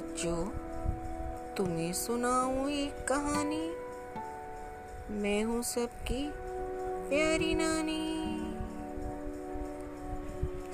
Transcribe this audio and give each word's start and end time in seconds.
बच्चों, 0.00 0.48
तुम्हें 1.54 1.92
सुनाऊं 1.92 2.70
एक 2.70 3.06
कहानी। 3.08 3.70
मैं 5.14 5.44
हूँ 5.44 5.62
सबकी 5.62 6.32
प्यारी 7.08 7.54
नानी। 7.54 8.38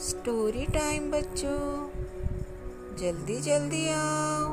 स्टोरी 0.00 0.66
टाइम 0.66 1.10
बच्चों, 1.10 1.88
जल्दी 2.96 3.40
जल्दी 3.40 3.88
आओ। 3.88 4.52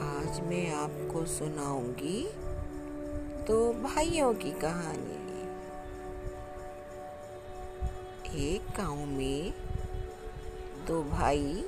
आज 0.00 0.40
मैं 0.40 0.74
आपको 0.74 1.26
सुनाऊँगी 1.26 2.30
दो 3.46 3.72
भाइयों 3.72 4.34
की 4.34 4.50
कहानी। 4.50 5.18
एक 8.54 8.62
गाँव 8.76 9.06
में 9.06 9.54
दो 10.86 11.02
भाई 11.02 11.64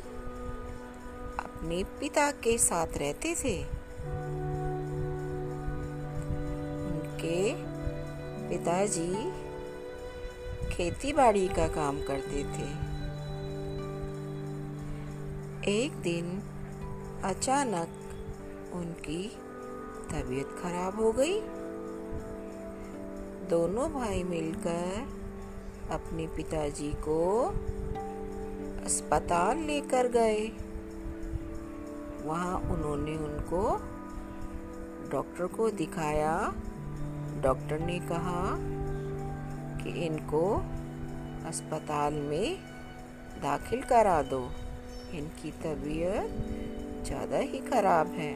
अपने 1.61 1.85
पिता 1.85 2.31
के 2.31 2.59
साथ 2.59 2.87
रहते 2.87 3.35
थे। 3.45 3.65
उनके 6.85 7.55
पिताजी 8.49 9.33
खेती 10.69 11.13
बाड़ी 11.13 11.49
का 11.49 11.69
काम 11.69 12.03
करते 12.03 12.45
थे। 12.45 12.69
एक 15.85 15.93
दिन 15.93 16.43
अचानक 17.25 17.89
उनकी 18.73 19.29
तबीयत 20.11 20.57
खराब 20.63 21.01
हो 21.01 21.13
गई। 21.13 21.41
दोनों 23.49 23.93
भाई 23.93 24.23
मिलकर 24.23 25.07
अपने 25.91 26.27
पिताजी 26.27 26.93
को 26.93 27.47
अस्पताल 28.85 29.59
लेकर 29.59 30.09
गए। 30.09 30.70
वहाँ 32.25 32.57
उन्होंने 32.71 33.17
उनको 33.19 33.63
डॉक्टर 35.13 35.47
को 35.47 35.71
दिखाया। 35.71 36.35
डॉक्टर 37.43 37.79
ने 37.81 37.99
कहा 38.09 38.43
कि 39.79 39.91
इनको 40.07 40.43
अस्पताल 41.49 42.15
में 42.23 42.59
दाखिल 43.43 43.83
करा 43.85 44.21
दो। 44.23 44.41
इनकी 45.15 45.51
तबीयत 45.63 47.05
ज़्यादा 47.07 47.39
ही 47.39 47.59
खराब 47.61 48.07
है। 48.15 48.33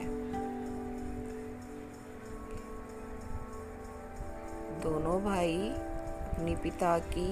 दोनों 4.81 5.21
भाई 5.25 5.57
अपने 5.69 6.55
पिता 6.63 6.99
की 7.09 7.31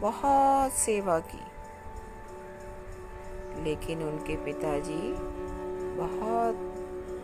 बहुत 0.00 0.72
सेवा 0.74 1.18
की, 1.28 1.42
लेकिन 3.64 4.02
उनके 4.02 4.36
पिताजी 4.44 5.02
बहुत 5.98 6.54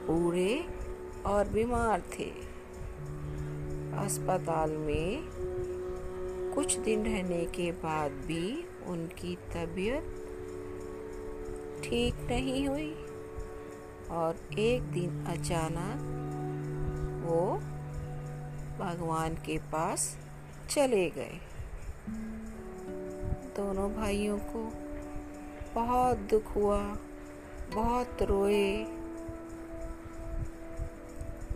बूढ़े 0.07 0.65
और 1.27 1.49
बीमार 1.49 2.01
थे। 2.01 2.31
अस्पताल 3.99 4.71
में 4.71 5.23
कुछ 6.55 6.77
दिन 6.79 7.05
रहने 7.05 7.45
के 7.45 7.73
बाद 7.73 8.11
भी 8.11 8.65
उनकी 8.87 9.37
तबीयत 9.37 10.03
ठीक 11.85 12.15
नहीं 12.31 12.69
हुई 12.69 12.93
और 14.11 14.37
एक 14.59 14.83
दिन 14.83 15.25
अचानक 15.25 16.11
वो 17.27 17.57
भगवान 18.85 19.35
के 19.35 19.59
पास 19.59 20.19
चले 20.71 21.11
गए। 21.11 21.41
दोनों 23.57 23.93
भाइयों 23.95 24.39
को 24.39 24.73
बहुत 25.75 26.19
दुख 26.19 26.55
हुआ। 26.57 26.97
बहुत 27.75 28.23
रोए। 28.23 28.85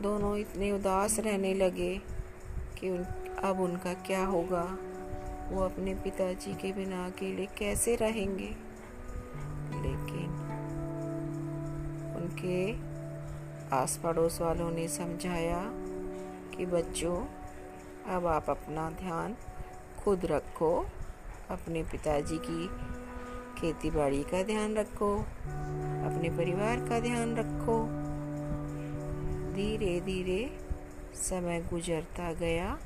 दोनों 0.02 0.36
इतने 0.36 0.72
उदास 0.72 1.18
रहने 1.18 1.54
लगे 1.54 2.02
कि 2.78 2.90
उन, 2.90 3.04
अब 3.44 3.60
उनका 3.60 3.94
क्या 3.94 4.24
होगा? 4.24 4.78
वो 5.48 5.62
अपने 5.62 5.94
पिताजी 5.94 6.54
के 6.54 6.72
बिना 6.72 7.06
अकेले 7.06 7.46
कैसे 7.46 7.96
रहेंगे? 7.96 8.56
लेकिन 9.70 10.44
उनके 12.16 12.88
आस 13.76 13.96
पड़ोस 13.96 14.40
वालों 14.40 14.70
ने 14.70 14.88
समझाया 14.88 15.64
कि 16.56 16.66
बच्चों, 16.66 17.26
अब 18.14 18.26
आप 18.26 18.50
अपना 18.50 18.90
ध्यान 18.90 19.36
खुद 20.04 20.24
रखो, 20.24 20.86
अपने 21.50 21.82
पिताजी 21.82 22.38
की 22.44 22.68
खेती 23.60 23.90
बाड़ी 23.90 24.22
का 24.22 24.42
ध्यान 24.42 24.74
रखो। 24.74 25.24
अपने 25.98 26.28
परिवार 26.30 26.88
का 26.88 27.00
ध्यान 27.00 27.36
रखो। 27.36 27.78
धीरे 29.54 30.00
धीरे 30.00 30.50
समय 31.14 31.60
गुजरता 31.70 32.32
गया 32.32 32.78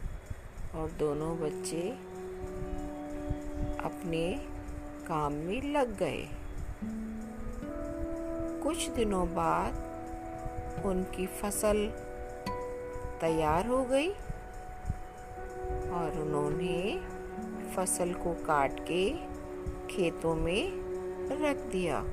और 0.74 0.90
दोनों 0.90 1.36
बच्चे 1.38 1.82
अपने 3.84 4.40
काम 5.08 5.32
में 5.32 5.72
लग 5.72 5.96
गए। 5.96 6.28
कुछ 8.62 8.88
दिनों 8.88 9.26
बाद 9.28 10.82
उनकी 10.84 11.26
फ़सल 11.26 11.86
तैयार 13.20 13.66
हो 13.66 13.84
गई 13.84 14.10
और 15.90 16.18
उन्होंने 16.20 17.00
फ़सल 17.76 18.12
को 18.12 18.34
काट 18.34 18.80
के 18.80 19.10
खेतों 19.86 20.34
में 20.34 20.72
रख 21.42 21.56
दिया। 21.56 22.04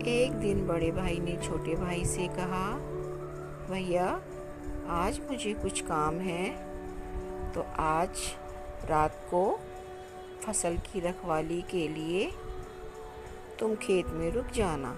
एक 0.00 0.32
दिन 0.32 0.66
बड़े 0.66 0.90
भाई 0.90 1.18
ने 1.18 1.36
छोटे 1.36 1.74
भाई 1.74 2.04
से 2.04 2.26
कहा, 2.28 2.66
भैया, 3.70 4.06
आज 4.88 5.20
मुझे 5.20 5.52
कुछ 5.54 5.80
काम 5.80 6.14
है 6.14 6.48
तो 7.52 7.64
आज 7.78 8.20
रात 8.84 9.20
को 9.30 9.60
फ़सल 10.46 10.76
की 10.76 11.00
रखवाली 11.00 11.60
के 11.62 11.86
लिए 11.88 12.30
तुम 13.58 13.74
खेत 13.74 14.06
में 14.06 14.30
रुक 14.30 14.46
जाना। 14.46 14.94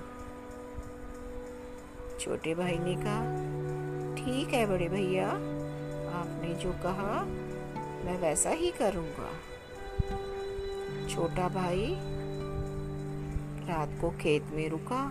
छोटे 2.21 2.55
भाई 2.55 2.79
ने 2.79 2.95
कहा, 2.95 3.21
ठीक 4.17 4.55
है 4.55 4.67
बड़े 4.67 4.89
भैया, 4.89 5.29
आपने 6.13 6.55
जो 6.55 6.73
कहा, 6.73 7.25
मैं 8.05 8.19
वैसा 8.21 8.51
ही 8.51 8.71
करूँगा। 8.71 9.31
छोटा 11.09 11.49
भाई 11.49 11.97
रात 13.63 13.99
को 14.01 14.11
खेत 14.11 14.47
में 14.53 14.69
रुका। 14.69 15.03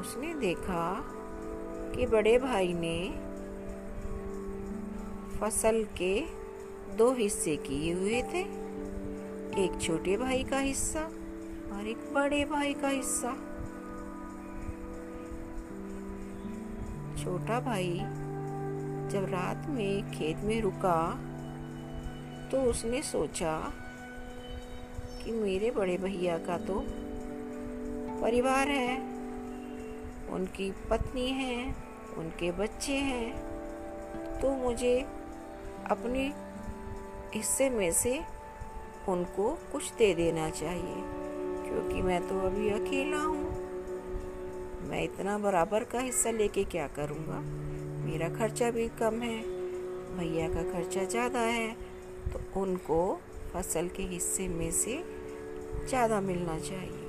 उसने 0.00 0.34
देखा 0.34 0.84
कि 1.94 2.06
बड़े 2.06 2.38
भाई 2.38 2.72
ने 2.72 2.98
फ़सल 5.38 5.84
के 5.96 6.14
दो 6.96 7.12
हिस्से 7.12 7.56
किए 7.56 7.92
हुए 7.92 8.22
थे। 8.22 8.40
एक 9.64 9.78
छोटे 9.82 10.16
भाई 10.16 10.44
का 10.44 10.58
हिस्सा 10.58 11.00
और 11.72 11.86
एक 11.86 12.12
बड़े 12.14 12.44
भाई 12.44 12.74
का 12.74 12.88
हिस्सा। 12.88 13.32
छोटा 17.18 17.60
भाई 17.60 17.98
जब 19.12 19.26
रात 19.30 19.66
में 19.68 20.10
खेत 20.10 20.44
में 20.44 20.60
रुका 20.60 21.00
तो 22.50 22.62
उसने 22.62 23.02
सोचा 23.02 23.52
कि 25.28 25.32
मेरे 25.34 25.70
बड़े 25.70 25.96
भैया 25.96 26.36
का 26.38 26.56
तो 26.58 26.74
परिवार 28.20 28.68
है। 28.68 28.96
उनकी 30.28 30.70
पत्नी 30.90 31.26
है, 31.32 31.74
उनके 32.18 32.50
बच्चे 32.52 32.92
हैं। 32.92 34.40
तो 34.40 34.50
मुझे 34.56 34.94
अपने 35.90 36.22
हिस्से 37.34 37.68
में 37.70 37.90
से 37.92 38.18
उनको 39.08 39.50
कुछ 39.72 39.92
दे 39.92 40.12
देना 40.14 40.48
चाहिए, 40.50 40.94
क्योंकि 41.64 42.02
मैं 42.02 42.20
तो 42.28 42.40
अभी 42.40 42.70
अकेला 42.70 43.20
हूँ। 43.20 43.44
मैं 44.88 45.02
इतना 45.02 45.36
बराबर 45.38 45.84
का 45.84 46.00
हिस्सा 46.00 46.30
लेके 46.30 46.64
क्या 46.66 46.86
करूँगा? 46.96 47.40
मेरा 48.06 48.28
खर्चा 48.28 48.70
भी 48.70 48.88
कम 49.00 49.20
है, 49.22 49.38
भैया 50.18 50.48
का 50.48 50.62
खर्चा 50.72 51.04
ज़्यादा 51.06 51.40
है 51.40 51.70
तो 52.32 52.60
उनको 52.62 53.00
फ़सल 53.52 53.88
के 53.88 54.02
हिस्से 54.06 54.48
में 54.48 54.70
से 54.72 54.96
ज़्यादा 55.88 56.20
मिलना 56.20 56.58
चाहिए। 56.58 57.06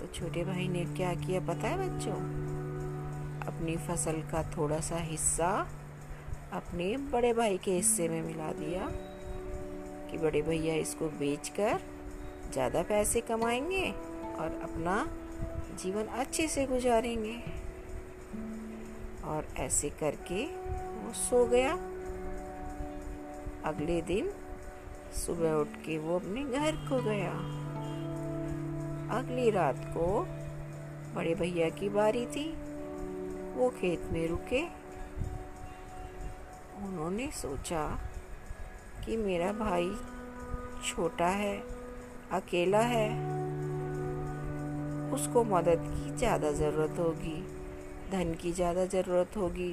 तो 0.00 0.06
छोटे 0.14 0.44
भाई 0.44 0.68
ने 0.68 0.84
क्या 0.84 1.14
किया 1.14 1.40
पता 1.40 1.68
है 1.68 1.76
बच्चों? 1.78 2.16
अपनी 3.46 3.76
फ़सल 3.76 4.20
का 4.22 4.42
थोड़ा 4.56 4.80
सा 4.80 4.96
हिस्सा 4.96 5.50
अपने 6.52 6.96
बड़े 6.96 7.32
भाई 7.32 7.58
के 7.58 7.70
हिस्से 7.70 8.08
में 8.08 8.22
मिला 8.22 8.52
दिया 8.52 8.88
कि 10.10 10.18
बड़े 10.18 10.42
भैया 10.42 10.74
इसको 10.74 11.08
बेचकर 11.08 11.80
ज़्यादा 12.52 12.82
पैसे 12.82 13.20
कमाएँगे 13.20 13.90
और 14.34 14.60
अपना 14.62 14.96
जीवन 15.82 16.04
अच्छे 16.18 16.48
से 16.48 16.66
गुजारेंगे। 16.66 17.36
और 19.24 19.46
ऐसे 19.58 19.88
करके 19.90 20.44
वो 20.96 21.12
सो 21.12 21.44
गया। 21.46 21.72
अगले 23.64 24.00
दिन 24.02 24.30
सुबह 25.14 25.52
उठ 25.52 25.76
के 25.86 25.98
वो 25.98 26.18
अपने 26.18 26.44
घर 26.44 26.76
को 26.88 27.00
गया। 27.02 27.32
अगली 29.18 29.50
रात 29.50 29.84
को 29.86 30.06
बड़े 31.14 31.34
भैया 31.34 31.68
की 31.70 31.88
बारी 31.88 32.26
थी। 32.26 32.46
वो 33.56 33.68
खेत 33.70 34.08
में 34.12 34.26
रुके। 34.28 34.62
उन्होंने 36.84 37.30
सोचा 37.32 37.86
कि 39.06 39.16
मेरा 39.16 39.52
भाई 39.52 39.90
छोटा 40.86 41.26
है, 41.26 41.56
अकेला 42.32 42.80
है। 42.80 43.08
उसको 45.12 45.44
मदद 45.44 45.80
की 45.88 46.16
ज़्यादा 46.16 46.50
ज़रूरत 46.52 46.98
होगी, 46.98 47.40
धन 48.10 48.34
की 48.34 48.52
ज़्यादा 48.52 48.84
ज़रूरत 48.86 49.36
होगी। 49.36 49.72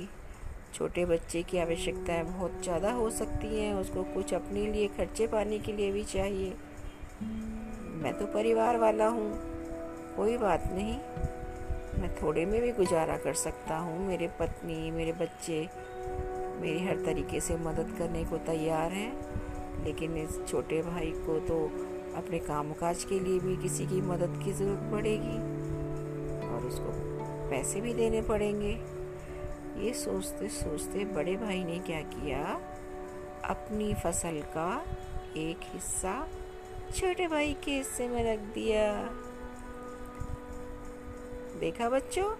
छोटे 0.73 1.05
बच्चे 1.05 1.41
की 1.43 1.57
आवश्यकताएँ 1.57 2.23
बहुत 2.23 2.61
ज़्यादा 2.63 2.91
हो 2.91 3.09
सकती 3.09 3.47
हैं, 3.59 3.73
उसको 3.73 4.03
कुछ 4.03 4.33
अपने 4.33 4.65
लिए 4.67 4.87
खर्चे 4.87 5.27
पाने 5.27 5.59
के 5.59 5.73
लिए 5.73 5.91
भी 5.91 6.03
चाहिए। 6.03 6.53
मैं 8.03 8.13
तो 8.19 8.25
परिवार 8.25 8.77
वाला 8.77 9.07
हूँ, 9.07 9.31
कोई 10.15 10.37
बात 10.37 10.63
नहीं। 10.73 10.95
मैं 12.01 12.09
थोड़े 12.15 12.45
में 12.45 12.61
भी 12.61 12.71
गुजारा 12.71 13.17
कर 13.17 13.33
सकता 13.33 13.77
हूँ। 13.77 14.07
मेरे 14.07 14.27
पत्नी, 14.39 14.91
मेरे 14.91 15.11
बच्चे 15.11 15.67
मेरी 16.61 16.85
हर 16.85 17.03
तरीके 17.05 17.39
से 17.39 17.55
मदद 17.57 17.95
करने 17.97 18.23
को 18.25 18.37
तैयार 18.37 18.91
हैं, 18.91 19.83
लेकिन 19.85 20.17
इस 20.17 20.39
छोटे 20.47 20.81
भाई 20.81 21.11
को 21.25 21.39
तो 21.39 21.59
अपने 22.17 22.39
कामकाज 22.39 23.03
के 23.03 23.19
लिए 23.19 23.39
भी 23.39 23.55
किसी 23.57 23.85
की 23.85 24.01
मदद 24.01 24.41
की 24.43 24.53
ज़रूरत 24.53 24.89
पड़ेगी 24.91 25.37
और 26.47 26.65
उसको 26.67 26.91
पैसे 27.49 27.81
भी 27.81 27.93
देने 27.93 28.21
पड़ेंगे। 28.21 28.73
ये 29.77 29.93
सोचते 29.93 30.49
सोचते 30.49 31.05
बड़े 31.05 31.37
भाई 31.37 31.63
ने 31.63 31.79
क्या 31.79 32.01
किया? 32.01 32.61
अपनी 33.45 33.93
फ़सल 33.93 34.41
का 34.41 34.85
एक 35.37 35.59
हिस्सा 35.63 36.27
छोटे 36.95 37.27
भाई 37.27 37.53
के 37.53 37.71
हिस्से 37.71 38.07
में 38.07 38.33
रख 38.33 38.39
दिया। 38.39 39.03
देखा 41.59 41.89
बच्चों? 41.89 42.31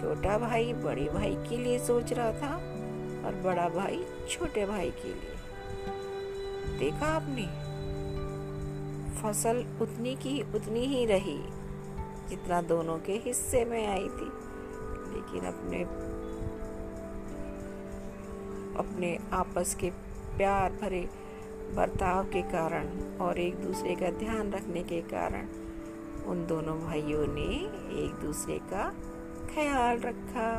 छोटा 0.00 0.38
भाई 0.38 0.72
बड़े 0.72 1.04
भाई 1.04 1.34
के 1.34 1.56
लिए 1.56 1.78
सोच 1.78 2.12
रहा 2.12 2.32
था 2.32 2.54
और 3.26 3.40
बड़ा 3.44 3.68
भाई 3.68 4.04
छोटे 4.30 4.66
भाई 4.66 4.90
के 4.90 5.08
लिए। 5.08 5.34
देखा 6.78 7.06
आपने? 7.06 7.68
फ़सल 9.22 9.66
उतनी 9.80 10.14
की 10.14 10.42
उतनी 10.42 10.80
ही 10.80 11.06
रही 11.06 11.42
जितना 12.28 12.62
दोनों 12.62 12.98
के 12.98 13.12
हिस्से 13.12 13.64
में 13.64 13.86
आई 13.86 14.08
थी। 14.08 14.30
लेकिन 15.12 15.46
अपने 15.46 15.82
अपने 18.78 19.18
आपस 19.32 19.74
के 19.74 19.90
प्यार 20.36 20.72
भरे 20.72 21.08
बर्ताव 21.76 22.24
के 22.24 22.42
कारण 22.42 22.88
और 23.20 23.38
एक 23.38 23.56
दूसरे 23.56 23.94
का 23.94 24.10
ध्यान 24.10 24.52
रखने 24.52 24.82
के 24.82 25.00
कारण 25.00 25.48
उन 26.26 26.46
दोनों 26.46 26.78
भाइयों 26.80 27.26
ने 27.28 27.48
एक 28.04 28.14
दूसरे 28.22 28.58
का 28.58 28.88
ख्याल 29.54 29.98
रखा। 29.98 30.50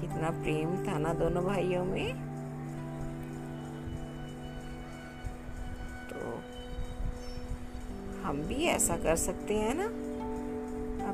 कितना 0.00 0.30
प्रेम 0.30 0.76
था 0.86 0.98
ना 0.98 1.12
दोनों 1.12 1.44
भाइयों 1.44 1.84
में। 1.84 2.14
तो 6.08 6.20
हम 8.22 8.42
भी 8.42 8.64
ऐसा 8.64 8.96
कर 8.96 9.16
सकते 9.16 9.54
हैं 9.54 9.74
ना? 9.74 10.09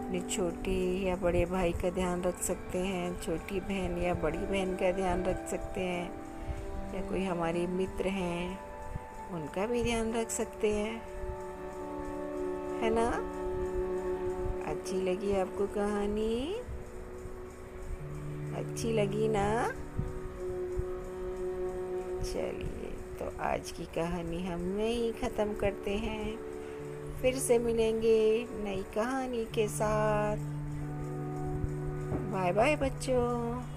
अपने 0.06 0.20
छोटे 0.20 0.98
या 0.98 1.16
बड़े 1.16 1.44
भाई 1.44 1.72
का 1.72 1.90
ध्यान 1.90 2.22
रख 2.22 2.42
सकते 2.42 2.78
हैं, 2.78 3.20
छोटी 3.22 3.60
बहन 3.60 3.98
या 3.98 4.14
बड़ी 4.14 4.38
बहन 4.38 4.74
का 4.74 4.92
ध्यान 4.92 5.24
रख 5.24 5.48
सकते 5.48 5.80
हैं, 5.80 6.12
या 6.94 7.08
कोई 7.08 7.24
हमारे 7.24 7.66
मित्र 7.66 8.06
हैं, 8.06 8.58
उनका 9.32 9.66
भी 9.66 9.82
ध्यान 9.82 10.14
रख 10.14 10.30
सकते 10.30 10.70
हैं। 10.70 11.02
है 12.80 12.90
ना? 12.90 13.08
अच्छी 14.70 15.02
लगी 15.02 15.32
आपको 15.36 15.66
कहानी? 15.66 16.54
अच्छी 18.56 18.92
लगी 18.92 19.28
ना? 19.28 19.68
चलिए 22.22 22.92
तो 23.18 23.42
आज 23.42 23.70
की 23.70 23.84
कहानी 23.84 24.46
हम 24.46 24.80
यही 24.80 25.12
ख़त्म 25.12 25.54
करते 25.54 25.90
हैं। 25.90 26.55
फिर 27.22 27.34
से 27.34 27.58
मिलेंगे 27.58 28.46
नई 28.64 28.84
कहानी 28.94 29.44
के 29.44 29.68
साथ। 29.68 30.36
बाय 32.32 32.52
बाय 32.52 32.76
बच्चों। 32.76 33.75